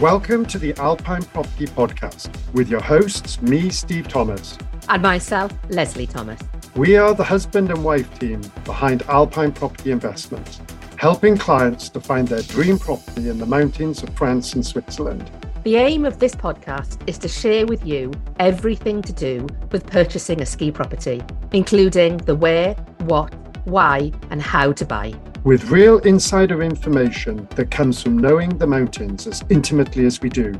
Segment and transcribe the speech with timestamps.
[0.00, 4.58] Welcome to the Alpine Property Podcast with your hosts, me, Steve Thomas.
[4.90, 6.38] And myself, Lesley Thomas.
[6.74, 10.60] We are the husband and wife team behind Alpine Property Investments,
[10.98, 15.30] helping clients to find their dream property in the mountains of France and Switzerland.
[15.64, 20.42] The aim of this podcast is to share with you everything to do with purchasing
[20.42, 22.74] a ski property, including the where,
[23.06, 23.32] what,
[23.66, 25.14] why, and how to buy
[25.46, 30.52] with real insider information that comes from knowing the mountains as intimately as we do.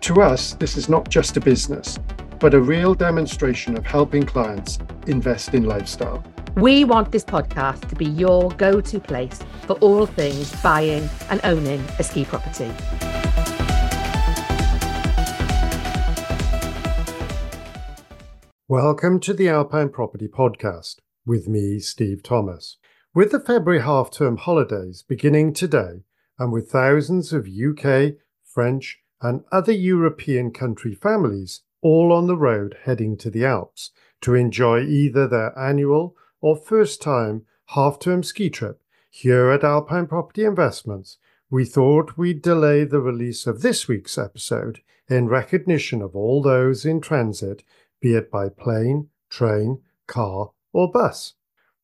[0.00, 1.98] To us, this is not just a business,
[2.38, 6.24] but a real demonstration of helping clients invest in lifestyle.
[6.56, 11.42] We want this podcast to be your go to place for all things buying and
[11.44, 12.72] owning a ski property.
[18.68, 22.78] Welcome to the Alpine Property Podcast with me, Steve Thomas.
[23.12, 26.04] With the February half term holidays beginning today,
[26.38, 28.12] and with thousands of UK,
[28.44, 33.90] French, and other European country families all on the road heading to the Alps
[34.20, 40.06] to enjoy either their annual or first time half term ski trip, here at Alpine
[40.06, 41.18] Property Investments,
[41.50, 46.84] we thought we'd delay the release of this week's episode in recognition of all those
[46.84, 47.64] in transit,
[48.00, 51.34] be it by plane, train, car, or bus.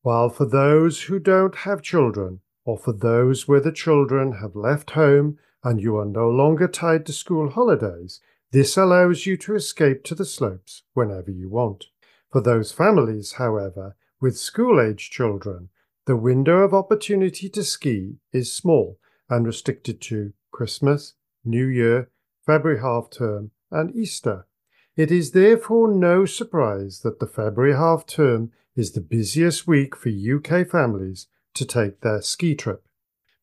[0.06, 4.92] While for those who don't have children, or for those where the children have left
[4.92, 8.20] home and you are no longer tied to school holidays,
[8.52, 11.86] this allows you to escape to the slopes whenever you want.
[12.30, 15.70] For those families, however, with school age children,
[16.04, 22.10] the window of opportunity to ski is small and restricted to Christmas, New Year,
[22.46, 24.46] February half term, and Easter.
[24.94, 30.10] It is therefore no surprise that the February half term is the busiest week for
[30.10, 32.86] UK families to take their ski trip.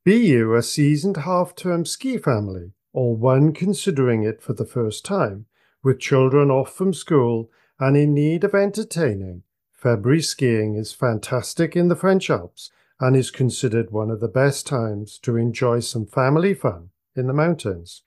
[0.05, 5.03] Be you a seasoned half term ski family or one considering it for the first
[5.03, 5.47] time,
[5.83, 7.49] with children off from school
[7.79, 13.31] and in need of entertaining, February skiing is fantastic in the French Alps and is
[13.31, 18.03] considered one of the best times to enjoy some family fun in the mountains.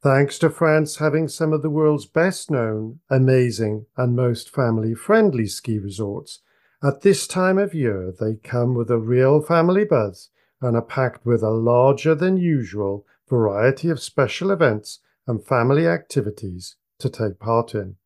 [0.00, 5.46] Thanks to France having some of the world's best known, amazing, and most family friendly
[5.46, 6.40] ski resorts,
[6.82, 10.30] at this time of year, they come with a real family buzz
[10.60, 16.76] and are packed with a larger than usual variety of special events and family activities
[16.98, 17.96] to take part in.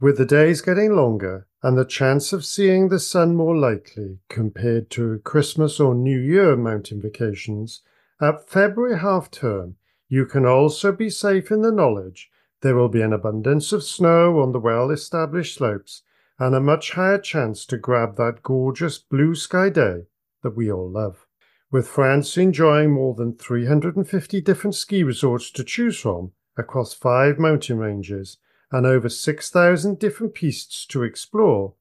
[0.00, 4.90] With the days getting longer and the chance of seeing the sun more likely compared
[4.90, 7.82] to Christmas or New Year mountain vacations,
[8.20, 9.76] at February half term,
[10.08, 12.30] you can also be safe in the knowledge
[12.64, 16.02] there will be an abundance of snow on the well established slopes
[16.38, 20.06] and a much higher chance to grab that gorgeous blue sky day
[20.42, 21.26] that we all love.
[21.70, 27.78] With France enjoying more than 350 different ski resorts to choose from across five mountain
[27.78, 28.38] ranges
[28.70, 31.74] and over 6,000 different pistes to explore,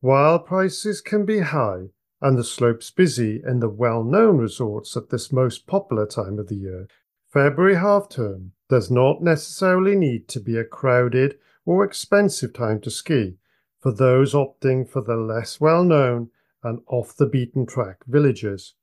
[0.00, 1.88] while prices can be high
[2.20, 6.48] and the slopes busy in the well known resorts at this most popular time of
[6.48, 6.88] the year,
[7.32, 12.90] February half term does not necessarily need to be a crowded or expensive time to
[12.90, 13.36] ski
[13.80, 16.30] for those opting for the less well known
[16.62, 18.74] and off the beaten track villages.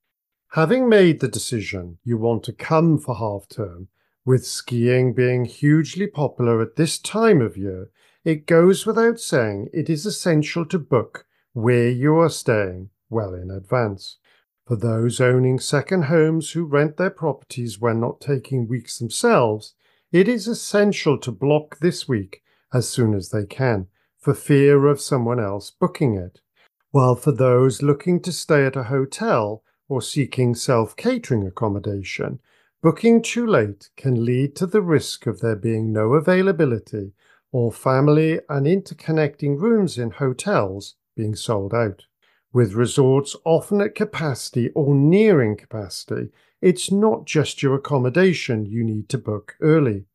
[0.51, 3.89] Having made the decision you want to come for half term,
[4.25, 7.89] with skiing being hugely popular at this time of year,
[8.23, 13.51] it goes without saying it is essential to book where you are staying well in
[13.51, 14.17] advance.
[14.65, 19.75] For those owning second homes who rent their properties when not taking weeks themselves,
[20.11, 22.41] it is essential to block this week
[22.73, 23.87] as soon as they can
[24.25, 26.41] for fear of someone else booking it,
[26.89, 32.39] while for those looking to stay at a hotel or seeking self catering accommodation,
[32.81, 37.11] booking too late can lead to the risk of there being no availability
[37.51, 42.05] or family and interconnecting rooms in hotels being sold out.
[42.51, 46.29] With resorts often at capacity or nearing capacity,
[46.63, 50.05] it's not just your accommodation you need to book early.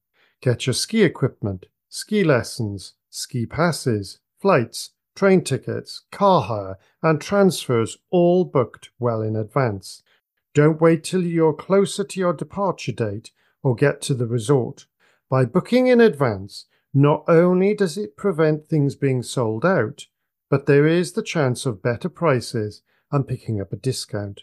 [0.40, 7.98] Get your ski equipment, ski lessons, ski passes, flights, train tickets, car hire, and transfers
[8.10, 10.02] all booked well in advance.
[10.54, 13.30] Don't wait till you're closer to your departure date
[13.62, 14.86] or get to the resort.
[15.28, 20.06] By booking in advance, not only does it prevent things being sold out,
[20.48, 22.82] but there is the chance of better prices
[23.12, 24.42] and picking up a discount.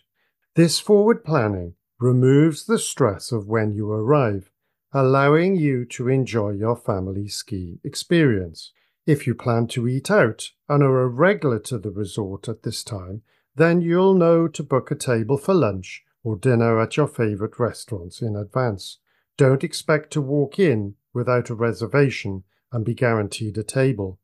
[0.56, 4.52] This forward planning removes the stress of when you arrive
[4.94, 8.72] allowing you to enjoy your family ski experience.
[9.06, 12.84] If you plan to eat out and are a regular to the resort at this
[12.84, 13.22] time,
[13.56, 18.22] then you'll know to book a table for lunch or dinner at your favourite restaurants
[18.22, 19.00] in advance.
[19.38, 24.20] Don't expect to walk in without a reservation and be guaranteed a table.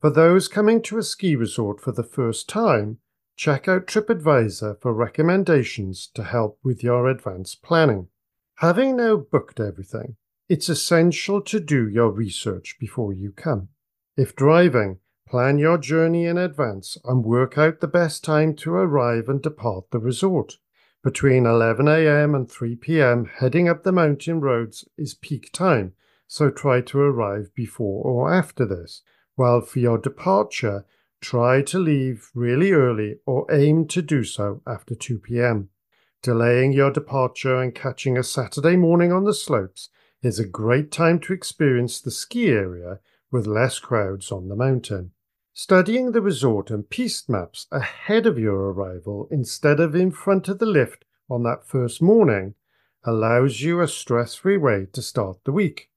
[0.00, 2.98] For those coming to a ski resort for the first time,
[3.36, 8.08] check out TripAdvisor for recommendations to help with your advanced planning.
[8.60, 10.16] Having now booked everything,
[10.46, 13.68] it's essential to do your research before you come.
[14.18, 19.30] If driving, plan your journey in advance and work out the best time to arrive
[19.30, 20.58] and depart the resort.
[21.02, 25.94] Between 11am and 3pm, heading up the mountain roads is peak time,
[26.26, 29.00] so try to arrive before or after this.
[29.36, 30.84] While for your departure,
[31.22, 35.68] try to leave really early or aim to do so after 2pm.
[36.22, 39.88] Delaying your departure and catching a Saturday morning on the slopes
[40.22, 43.00] is a great time to experience the ski area
[43.30, 45.12] with less crowds on the mountain.
[45.54, 50.58] Studying the resort and piste maps ahead of your arrival instead of in front of
[50.58, 52.54] the lift on that first morning
[53.02, 55.88] allows you a stress free way to start the week.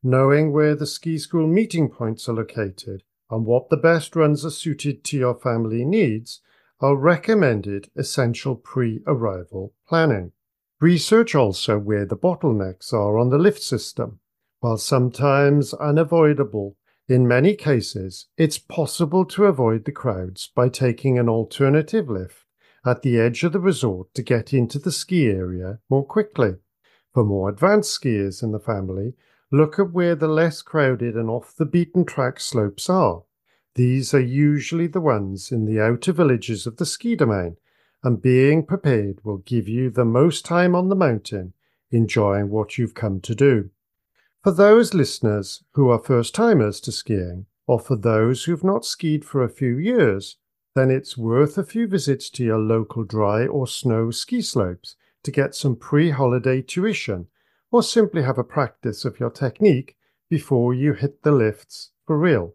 [0.00, 4.50] Knowing where the ski school meeting points are located and what the best runs are
[4.50, 6.40] suited to your family needs
[6.82, 10.32] are recommended essential pre arrival planning.
[10.80, 14.18] Research also where the bottlenecks are on the lift system.
[14.58, 16.76] While sometimes unavoidable,
[17.08, 22.46] in many cases it's possible to avoid the crowds by taking an alternative lift
[22.84, 26.56] at the edge of the resort to get into the ski area more quickly.
[27.14, 29.14] For more advanced skiers in the family,
[29.52, 33.22] look at where the less crowded and off the beaten track slopes are.
[33.74, 37.56] These are usually the ones in the outer villages of the ski domain
[38.02, 41.54] and being prepared will give you the most time on the mountain
[41.90, 43.70] enjoying what you've come to do.
[44.42, 49.24] For those listeners who are first timers to skiing, or for those who've not skied
[49.24, 50.36] for a few years,
[50.74, 55.30] then it's worth a few visits to your local dry or snow ski slopes to
[55.30, 57.28] get some pre holiday tuition,
[57.70, 59.96] or simply have a practice of your technique
[60.28, 62.54] before you hit the lifts for real.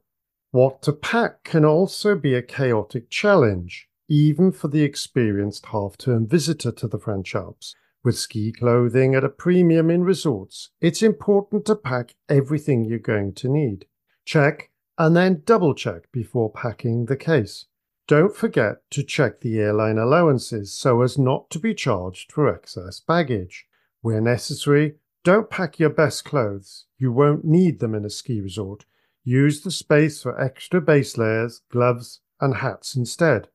[0.51, 6.27] What to pack can also be a chaotic challenge even for the experienced half term
[6.27, 7.75] visitor to the French Alps.
[8.03, 13.33] With ski clothing at a premium in resorts, it's important to pack everything you're going
[13.33, 13.85] to need.
[14.23, 17.65] Check and then double check before packing the case.
[18.07, 23.01] Don't forget to check the airline allowances so as not to be charged for excess
[23.01, 23.65] baggage.
[24.01, 24.95] Where necessary,
[25.25, 26.85] don't pack your best clothes.
[26.97, 28.85] You won't need them in a ski resort.
[29.29, 33.49] Use the space for extra base layers, gloves, and hats instead.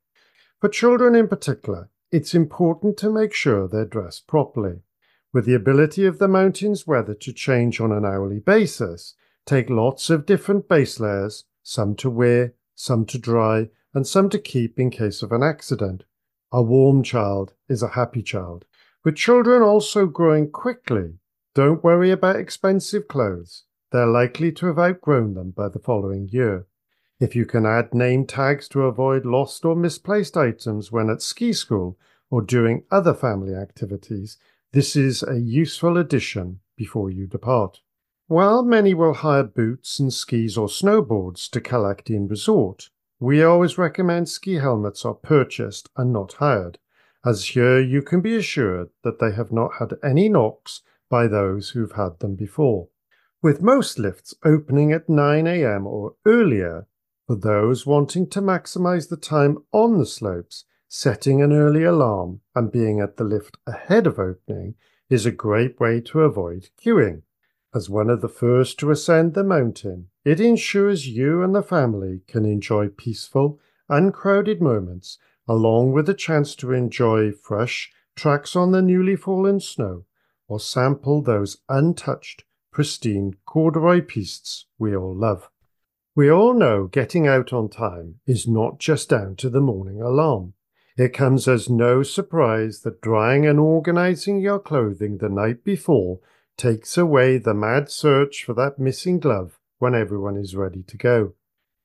[0.60, 4.82] For children in particular, it's important to make sure they're dressed properly.
[5.32, 9.14] With the ability of the mountain's weather to change on an hourly basis,
[9.46, 14.38] take lots of different base layers, some to wear, some to dry, and some to
[14.38, 16.04] keep in case of an accident.
[16.52, 18.66] A warm child is a happy child.
[19.06, 21.14] With children also growing quickly,
[21.54, 23.64] don't worry about expensive clothes.
[23.92, 26.66] They're likely to have outgrown them by the following year.
[27.20, 31.52] If you can add name tags to avoid lost or misplaced items when at ski
[31.52, 31.98] school
[32.30, 34.38] or during other family activities,
[34.72, 37.80] this is a useful addition before you depart.
[38.28, 42.88] While many will hire boots and skis or snowboards to in resort,
[43.20, 46.78] we always recommend ski helmets are purchased and not hired,
[47.26, 51.70] as here you can be assured that they have not had any knocks by those
[51.70, 52.88] who've had them before.
[53.42, 56.86] With most lifts opening at 9am or earlier,
[57.26, 62.70] for those wanting to maximize the time on the slopes, setting an early alarm and
[62.70, 64.76] being at the lift ahead of opening
[65.10, 67.22] is a great way to avoid queuing.
[67.74, 72.20] As one of the first to ascend the mountain, it ensures you and the family
[72.28, 73.58] can enjoy peaceful,
[73.88, 75.18] uncrowded moments,
[75.48, 80.04] along with a chance to enjoy fresh tracks on the newly fallen snow
[80.46, 85.48] or sample those untouched, pristine corduroy pistes we all love.
[86.16, 90.54] We all know getting out on time is not just down to the morning alarm.
[90.96, 96.20] It comes as no surprise that drying and organizing your clothing the night before
[96.56, 101.34] takes away the mad search for that missing glove when everyone is ready to go.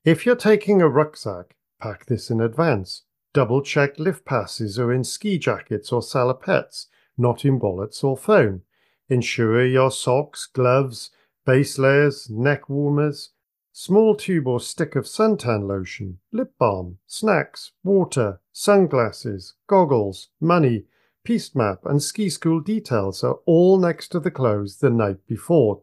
[0.04, 3.04] If you're taking a rucksack, pack this in advance.
[3.32, 8.62] Double check lift passes are in ski jackets or salopettes, not in wallets or phone.
[9.08, 11.10] Ensure your socks, gloves,
[11.46, 13.30] base layers, neck warmers,
[13.72, 20.84] small tube or stick of suntan lotion, lip balm, snacks, water, sunglasses, goggles, money,
[21.24, 25.82] piste map, and ski school details are all next to the clothes the night before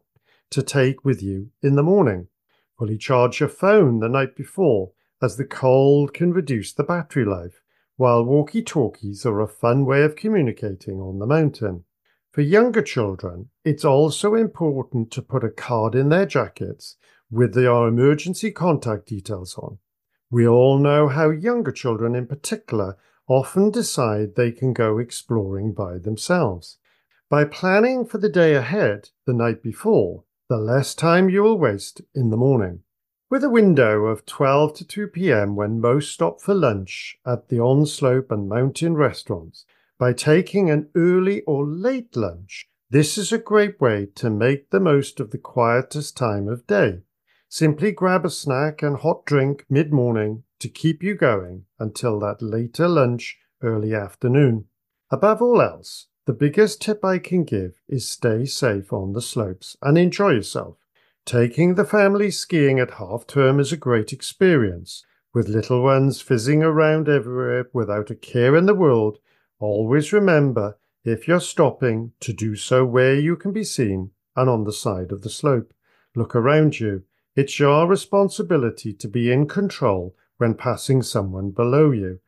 [0.52, 2.28] to take with you in the morning.
[2.78, 4.92] Fully charge your phone the night before,
[5.22, 7.62] as the cold can reduce the battery life,
[7.96, 11.86] while walkie talkies are a fun way of communicating on the mountain.
[12.36, 16.98] For younger children, it's also important to put a card in their jackets
[17.32, 19.78] with their emergency contact details on.
[20.30, 22.98] We all know how younger children in particular
[23.30, 26.78] often decide they can go exploring by themselves.
[27.30, 32.02] By planning for the day ahead the night before, the less time you will waste
[32.14, 32.82] in the morning.
[33.30, 35.56] With a window of 12 to 2 p.m.
[35.56, 39.64] when most stop for lunch at the on-slope and mountain restaurants,
[39.98, 44.80] by taking an early or late lunch, this is a great way to make the
[44.80, 47.02] most of the quietest time of day.
[47.50, 52.42] Simply grab a snack and hot drink mid morning to keep you going until that
[52.42, 54.66] later lunch early afternoon.
[55.10, 59.78] Above all else, the biggest tip I can give is stay safe on the slopes
[59.82, 60.78] and enjoy yourself.
[61.26, 66.64] Taking the family skiing at half term is a great experience, with little ones fizzing
[66.64, 69.20] around everywhere without a care in the world
[69.60, 74.64] Always remember, if you're stopping, to do so where you can be seen and on
[74.64, 75.74] the side of the slope.
[76.16, 77.04] Look around you.
[77.36, 82.20] It's your responsibility to be in control when passing someone below you.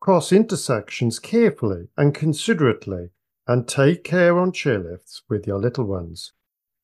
[0.00, 3.10] Cross intersections carefully and considerately,
[3.46, 6.32] and take care on chairlifts with your little ones.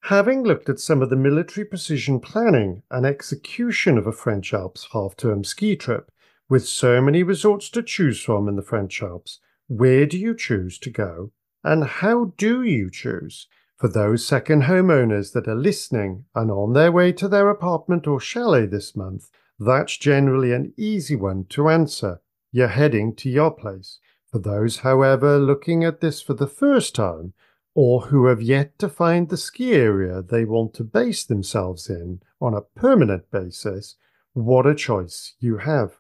[0.05, 4.89] Having looked at some of the military precision planning and execution of a French Alps
[4.93, 6.11] half term ski trip,
[6.49, 9.41] with so many resorts to choose from in the French Alps,
[9.71, 11.31] where do you choose to go?
[11.63, 13.47] And how do you choose?
[13.77, 18.19] For those second homeowners that are listening and on their way to their apartment or
[18.19, 22.21] chalet this month, that's generally an easy one to answer.
[22.51, 24.01] You're heading to your place.
[24.33, 27.35] For those, however, looking at this for the first time,
[27.73, 32.23] or who have yet to find the ski area they want to base themselves in
[32.41, 33.95] on a permanent basis,
[34.33, 35.99] what a choice you have.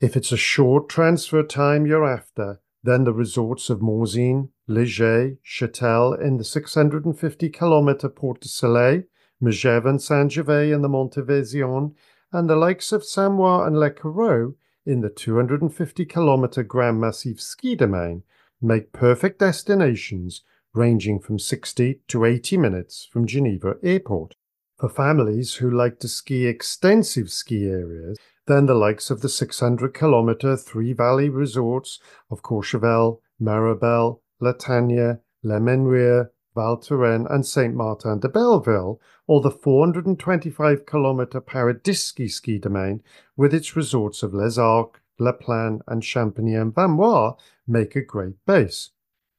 [0.00, 5.38] If it's a short transfer time you're after, then the resorts of Morzine, Les Gets,
[5.44, 9.04] Chatel in the 650 kilometre Portes du Soleil,
[9.42, 11.94] Megève and Saint-Gervais in the Montevision,
[12.32, 17.76] and the likes of Samoëns and Les Carroz in the 250 kilometre Grand Massif ski
[17.76, 18.22] domain
[18.60, 20.42] make perfect destinations
[20.74, 24.34] ranging from 60 to 80 minutes from Geneva Airport.
[24.78, 29.94] For families who like to ski extensive ski areas, then the likes of the 600
[29.94, 37.74] kilometre Three Valley resorts of Courchevel, Méribel, La Tania, Le Menuire, Val Thorens, and Saint
[37.74, 43.02] Martin de Belleville, or the 425 kilometre Paradiski ski domain
[43.36, 48.34] with its resorts of Les Arcs, La Plagne, and Champagny en Vanoise make a great
[48.44, 48.90] base.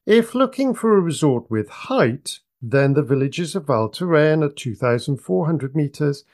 [0.06, 5.76] If looking for a resort with height, then the villages of Val Thorens at 2,400
[5.76, 6.24] metres,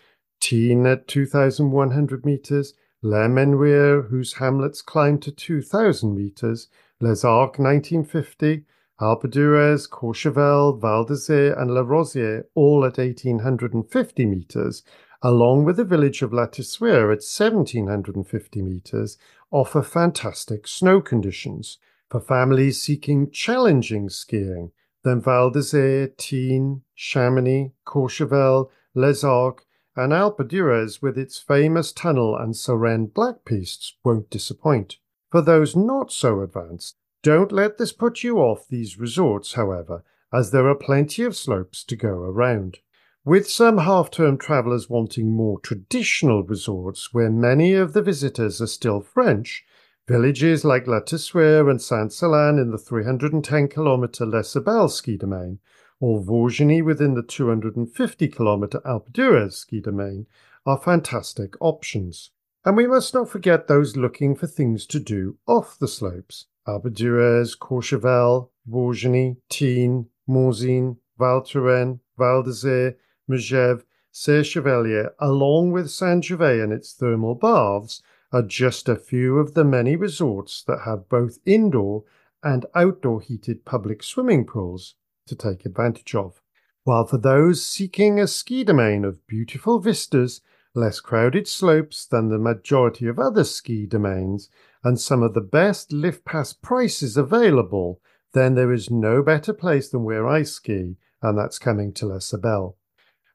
[0.40, 6.68] Tignes at 2,100 metres, Les Menuires, whose hamlets climb to 2,000 metres,
[7.00, 8.64] Les Arcs 1950,
[9.00, 14.82] Alpe d'Huez, Courchevel, Val d'Isère, and La Rosière, all at 1,850 metres,
[15.22, 19.16] along with the village of La Toussuire at 1,750 metres,
[19.50, 21.78] offer fantastic snow conditions.
[22.10, 24.72] For families seeking challenging skiing,
[25.04, 29.64] then Val d'Isère, Tignes, Chamonix, Courchevel, Les Arcs,
[30.02, 30.12] and
[30.48, 34.96] d'Huez with its famous tunnel and Sarenne black pistes won't disappoint.
[35.30, 40.02] For those not so advanced, don't let this put you off these resorts, however,
[40.32, 42.78] as there are plenty of slopes to go around.
[43.24, 48.66] With some half term travellers wanting more traditional resorts where many of the visitors are
[48.66, 49.64] still French,
[50.08, 54.56] villages like La Toussuire and Saint Sorlin in the 310 kilometre Les
[54.88, 55.58] ski domain
[56.00, 60.26] or Vaujany within the 250 kilometre Alpe d'Huez ski domain
[60.64, 62.30] are fantastic options.
[62.64, 66.46] And we must not forget those looking for things to do off the slopes.
[66.66, 72.96] Alpe d'Huez, Courchevel, Vaujany, Tignes, Morzine, Val Thorens, Val d'Isère,
[73.30, 78.02] Megève, Serre Chevalier, along with Saint Gervais and its thermal baths,
[78.32, 82.04] are just a few of the many resorts that have both indoor
[82.42, 84.94] and outdoor heated public swimming pools
[85.30, 86.42] to take advantage of.
[86.84, 90.42] While for those seeking a ski domain of beautiful vistas,
[90.74, 94.48] less crowded slopes than the majority of other ski domains,
[94.84, 98.00] and some of the best lift pass prices available,
[98.32, 102.30] then there is no better place than where I ski, and that's coming to Les
[102.30, 102.74] Sybelles.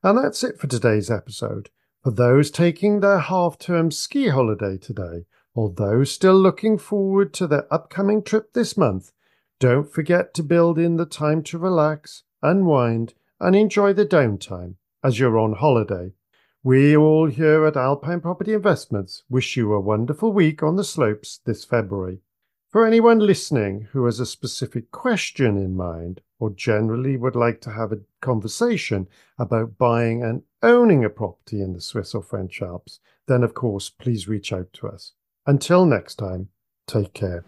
[0.03, 1.69] And that's it for today's episode.
[2.03, 7.47] For those taking their half term ski holiday today, or those still looking forward to
[7.47, 9.11] their upcoming trip this month,
[9.59, 15.19] don't forget to build in the time to relax, unwind, and enjoy the downtime as
[15.19, 16.11] you're on holiday.
[16.63, 21.39] We all here at Alpine Property Investments wish you a wonderful week on the slopes
[21.45, 22.21] this February.
[22.69, 27.71] For anyone listening who has a specific question in mind or generally would like to
[27.71, 29.07] have a conversation
[29.37, 33.89] about buying and owning a property in the Swiss or French Alps, then of course
[33.89, 35.13] please reach out to us.
[35.45, 36.49] Until next time,
[36.87, 37.45] take care.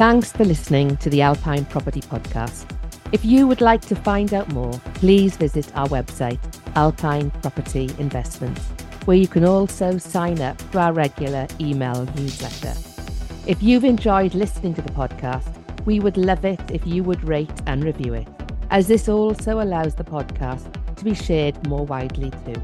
[0.00, 2.64] Thanks for listening to the Alpine Property Podcast.
[3.12, 6.40] If you would like to find out more, please visit our website,
[6.74, 8.62] Alpine Property Investments,
[9.04, 12.72] where you can also sign up to our regular email newsletter.
[13.46, 15.52] If you've enjoyed listening to the podcast,
[15.84, 18.28] we would love it if you would rate and review it,
[18.70, 22.62] as this also allows the podcast to be shared more widely too.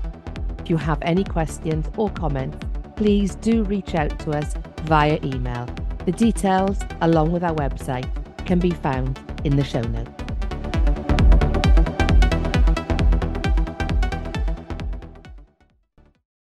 [0.61, 2.57] If you have any questions or comments,
[2.97, 5.69] please do reach out to us via email
[6.07, 8.09] the details, along with our website,
[8.47, 10.16] can be found in the show notes.